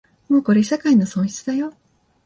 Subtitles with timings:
[0.29, 1.75] もうこれ世界の損失だよ